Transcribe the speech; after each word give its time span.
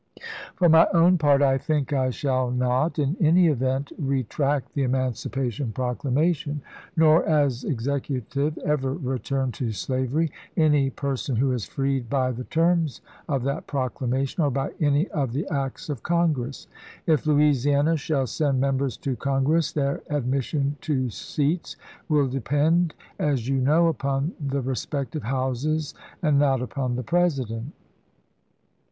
For 0.55 0.67
my 0.67 0.87
own 0.95 1.19
part, 1.19 1.43
I 1.43 1.59
think 1.59 1.93
I 1.93 2.09
shall 2.09 2.49
not, 2.49 2.97
in 2.97 3.15
any 3.21 3.45
event, 3.45 3.91
retract 3.99 4.73
the 4.73 4.81
Emancipation 4.81 5.71
Proclamation; 5.71 6.63
nor, 6.97 7.23
as 7.23 7.63
Execu 7.63 8.23
tive, 8.27 8.57
ever 8.65 8.93
return 8.95 9.51
to 9.51 9.71
slavery 9.71 10.31
any 10.57 10.89
person 10.89 11.35
who 11.35 11.51
is 11.51 11.65
freed 11.65 12.09
by 12.09 12.31
the 12.31 12.45
terms 12.45 13.01
of 13.29 13.43
that 13.43 13.67
proclamation, 13.67 14.43
or 14.43 14.49
by 14.49 14.71
any 14.79 15.07
of 15.09 15.33
the 15.33 15.47
acts 15.51 15.87
of 15.87 16.01
Congress. 16.01 16.65
If 17.05 17.27
Louisiana 17.27 17.95
shall 17.95 18.25
send 18.25 18.59
members 18.59 18.97
to 19.05 19.15
Congress, 19.15 19.71
their 19.71 20.01
admission 20.09 20.77
to 20.81 21.11
seats 21.11 21.75
will 22.09 22.27
depend, 22.27 22.95
as 23.19 23.47
you 23.47 23.57
know, 23.61 23.85
upon 23.85 24.33
the 24.39 24.61
respective 24.61 25.21
Houses 25.21 25.93
and 26.23 26.39
not 26.39 26.59
upon 26.59 26.95
the 26.95 27.03
President. 27.03 27.71